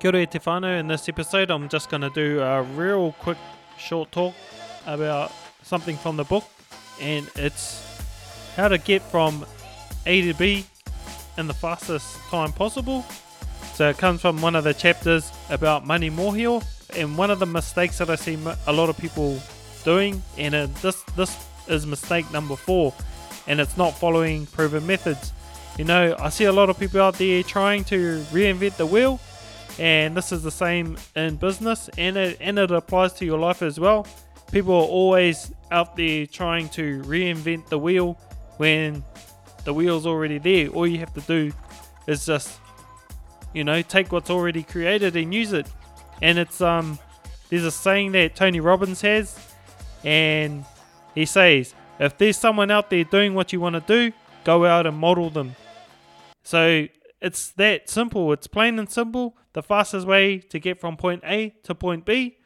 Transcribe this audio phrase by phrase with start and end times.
[0.00, 0.80] Kia ora te whānau.
[0.80, 3.36] In this episode, I'm just going to do a real quick
[3.76, 4.32] short talk
[4.86, 5.30] about
[5.62, 6.44] something from the book,
[7.02, 7.84] and it's
[8.56, 9.44] how to get from
[10.06, 10.64] A to B
[11.36, 13.04] in the fastest time possible.
[13.74, 16.64] So it comes from one of the chapters about money mohio,
[16.96, 19.38] and one of the mistakes that I see a lot of people
[19.84, 21.36] doing, and uh, this this
[21.68, 22.94] is mistake number four,
[23.46, 25.34] and it's not following proven methods.
[25.76, 29.20] You know, I see a lot of people out there trying to reinvent the wheel,
[29.78, 33.62] and this is the same in business, and it and it applies to your life
[33.62, 34.06] as well.
[34.52, 38.18] People are always out there trying to reinvent the wheel
[38.56, 39.04] when
[39.64, 40.68] the wheel's already there.
[40.68, 41.52] All you have to do
[42.06, 42.58] is just,
[43.54, 45.66] you know, take what's already created and use it.
[46.20, 46.98] And it's um,
[47.48, 49.38] there's a saying that Tony Robbins has,
[50.04, 50.64] and
[51.14, 54.12] he says, if there's someone out there doing what you want to do,
[54.44, 55.54] go out and model them.
[56.42, 56.86] So
[57.20, 58.32] it's that simple.
[58.32, 59.36] It's plain and simple.
[59.52, 62.38] The fastest way to get from point A to point B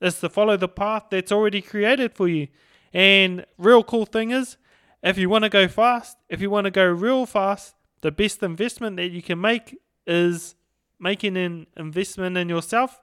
[0.00, 2.48] is to follow the path that's already created for you.
[2.92, 4.56] And real cool thing is,
[5.02, 8.42] if you want to go fast, if you want to go real fast, the best
[8.42, 10.54] investment that you can make is
[10.98, 13.00] making an investment in yourself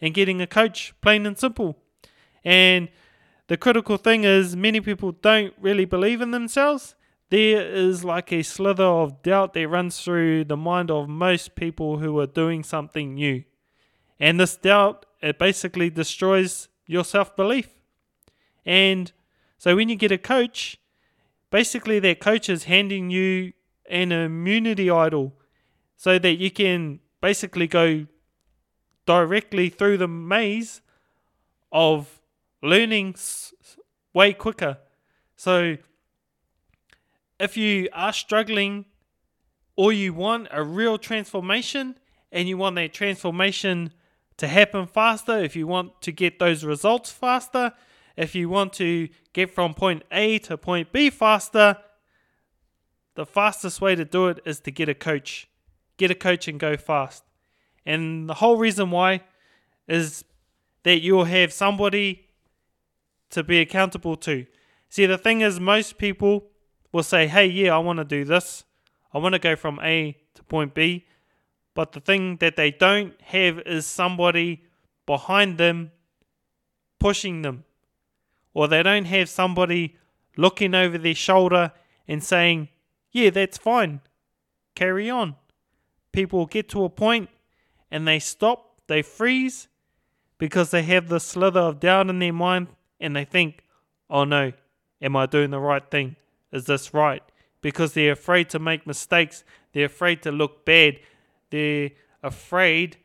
[0.00, 1.78] and getting a coach, plain and simple.
[2.44, 2.88] And
[3.46, 6.95] the critical thing is, many people don't really believe in themselves.
[7.28, 11.98] There is like a slither of doubt that runs through the mind of most people
[11.98, 13.42] who are doing something new.
[14.20, 17.68] And this doubt, it basically destroys your self belief.
[18.64, 19.12] And
[19.58, 20.78] so when you get a coach,
[21.50, 23.52] basically that coach is handing you
[23.88, 25.34] an immunity idol
[25.96, 28.06] so that you can basically go
[29.06, 30.80] directly through the maze
[31.72, 32.20] of
[32.62, 33.16] learning
[34.12, 34.78] way quicker.
[35.36, 35.76] So
[37.38, 38.86] if you are struggling
[39.76, 41.98] or you want a real transformation
[42.32, 43.92] and you want that transformation
[44.38, 47.72] to happen faster, if you want to get those results faster,
[48.16, 51.76] if you want to get from point A to point B faster,
[53.14, 55.48] the fastest way to do it is to get a coach.
[55.96, 57.22] Get a coach and go fast.
[57.84, 59.22] And the whole reason why
[59.88, 60.24] is
[60.82, 62.28] that you'll have somebody
[63.30, 64.46] to be accountable to.
[64.88, 66.48] See, the thing is, most people
[66.92, 68.64] will say, hey, yeah, I want to do this.
[69.12, 71.06] I want to go from A to point B.
[71.74, 74.64] But the thing that they don't have is somebody
[75.04, 75.92] behind them
[76.98, 77.64] pushing them.
[78.54, 79.96] Or they don't have somebody
[80.36, 81.72] looking over their shoulder
[82.08, 82.68] and saying,
[83.10, 84.00] yeah, that's fine.
[84.74, 85.36] Carry on.
[86.12, 87.28] People get to a point
[87.90, 89.68] and they stop, they freeze
[90.38, 92.68] because they have the slither of doubt in their mind
[93.00, 93.64] and they think,
[94.08, 94.52] oh no,
[95.00, 96.16] am I doing the right thing?
[96.52, 97.22] Is this right?
[97.60, 99.44] Because they're afraid to make mistakes.
[99.72, 101.00] They're afraid to look bad.
[101.50, 101.90] They're
[102.22, 102.98] afraid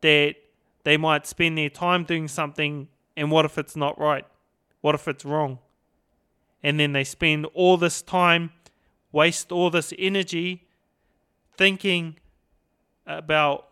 [0.00, 0.36] that
[0.84, 4.26] they might spend their time doing something and what if it's not right?
[4.80, 5.58] What if it's wrong?
[6.62, 8.52] And then they spend all this time,
[9.12, 10.66] waste all this energy
[11.56, 12.16] thinking
[13.06, 13.68] about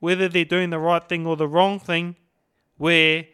[0.00, 2.16] whether they're doing the right thing or the wrong thing,
[2.76, 3.26] where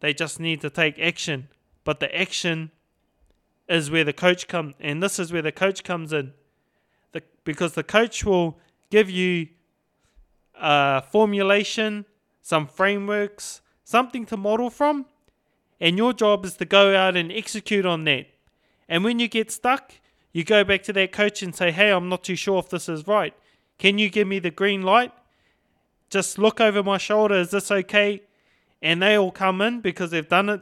[0.00, 1.48] they just need to take action.
[1.84, 2.70] But the action
[3.70, 6.32] is where the coach comes, and this is where the coach comes in,
[7.12, 8.58] the, because the coach will
[8.90, 9.48] give you
[10.60, 12.04] a formulation,
[12.42, 15.06] some frameworks, something to model from,
[15.80, 18.26] and your job is to go out and execute on that.
[18.88, 19.92] And when you get stuck,
[20.32, 22.88] you go back to that coach and say, "Hey, I'm not too sure if this
[22.88, 23.34] is right.
[23.78, 25.12] Can you give me the green light?
[26.10, 27.36] Just look over my shoulder.
[27.36, 28.22] Is this okay?"
[28.82, 30.60] And they all come in because they've done it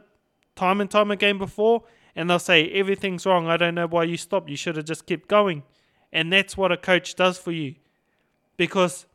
[0.55, 1.83] time and time again before,
[2.19, 3.47] and they'll say, Everything's wrong.
[3.47, 4.49] I don't know why you stopped.
[4.49, 5.63] You should have just kept going.
[6.11, 7.75] And that's what a coach does for you.
[8.57, 9.05] Because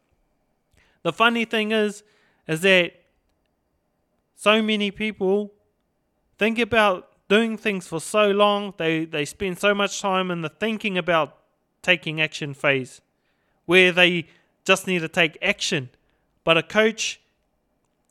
[1.02, 2.02] the funny thing is,
[2.48, 2.94] is that
[4.36, 5.52] so many people
[6.38, 10.48] think about doing things for so long, they, they spend so much time in the
[10.48, 11.36] thinking about
[11.82, 13.02] taking action phase,
[13.66, 14.26] where they
[14.64, 15.90] just need to take action.
[16.42, 17.20] But a coach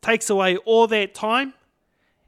[0.02, 1.56] takes away all that time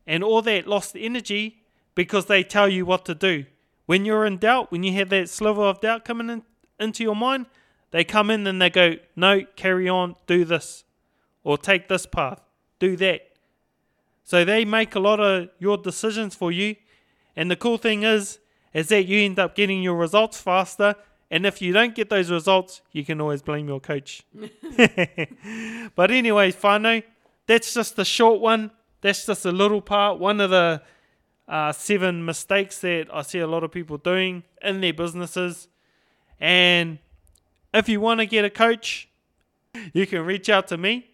[0.07, 1.61] and all that lost energy
[1.95, 3.45] because they tell you what to do.
[3.85, 6.43] When you're in doubt, when you have that sliver of doubt coming in,
[6.79, 7.47] into your mind,
[7.91, 10.83] they come in and they go, No, carry on, do this,
[11.43, 12.41] or take this path,
[12.79, 13.21] do that.
[14.23, 16.75] So they make a lot of your decisions for you.
[17.35, 18.39] And the cool thing is,
[18.73, 20.95] is that you end up getting your results faster.
[21.29, 24.23] And if you don't get those results, you can always blame your coach.
[25.95, 27.03] but anyway, whānau,
[27.45, 28.71] that's just a short one.
[29.01, 30.19] That's just a little part.
[30.19, 30.81] One of the
[31.47, 35.67] uh, seven mistakes that I see a lot of people doing in their businesses.
[36.39, 36.99] And
[37.73, 39.09] if you want to get a coach,
[39.93, 41.07] you can reach out to me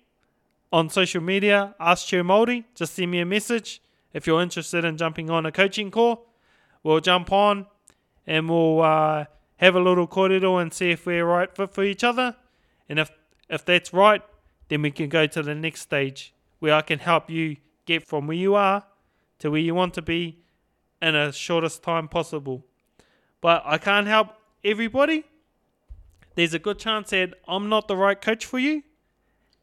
[0.72, 2.64] on social media, Ask Chair Māori.
[2.76, 3.82] Just send me a message
[4.14, 6.28] if you're interested in jumping on a coaching call.
[6.84, 7.68] We'll jump on
[8.26, 9.26] and we'll uh,
[9.58, 12.36] have a little kōrero and see if we're right fit for each other.
[12.88, 13.12] And if,
[13.50, 14.22] if that's right,
[14.70, 18.28] then we can go to the next stage where I can help you get from
[18.28, 18.84] where you are
[19.42, 20.38] to where you want to be
[21.02, 22.64] in a shortest time possible.
[23.42, 24.30] But I can't help
[24.64, 25.26] everybody.
[26.36, 28.84] There's a good chance that I'm not the right coach for you.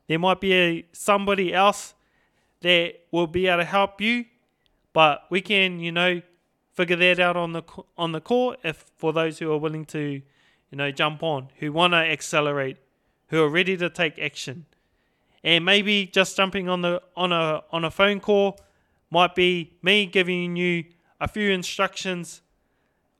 [0.08, 1.94] There might be a, somebody else
[2.60, 4.24] that will be able to help you,
[4.92, 6.22] but we can, you know,
[6.72, 7.62] figure that out on the
[7.96, 10.00] on the call if for those who are willing to,
[10.70, 12.78] you know, jump on, who want to accelerate,
[13.28, 14.66] who are ready to take action.
[15.44, 18.58] And maybe just jumping on the on a on a phone call
[19.10, 20.84] might be me giving you
[21.20, 22.42] a few instructions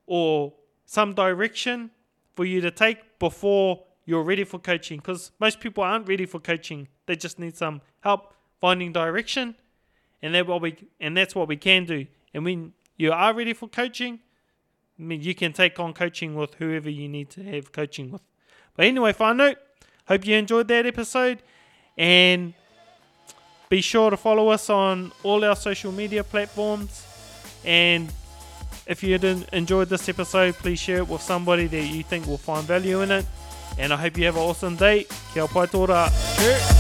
[0.07, 0.55] or
[0.87, 1.91] some direction
[2.35, 6.41] for you to take before you're ready for coaching because most people aren't ready for
[6.41, 6.89] coaching.
[7.07, 9.55] They just need some help finding direction,
[10.23, 12.07] and that what we and that's what we can do.
[12.33, 14.21] And when you are ready for coaching,
[14.99, 18.23] I mean, you can take on coaching with whoever you need to have coaching with.
[18.77, 19.59] But anyway, final note.
[20.07, 21.43] hope you enjoyed that episode,
[21.97, 22.55] and
[23.69, 27.05] be sure to follow us on all our social media platforms.
[27.65, 28.13] And
[28.87, 29.17] if you
[29.53, 33.11] enjoyed this episode, please share it with somebody that you think will find value in
[33.11, 33.27] it.
[33.79, 35.07] And I hope you have an awesome day.
[35.33, 36.09] Kia pai tōra.
[36.39, 36.78] Cheers.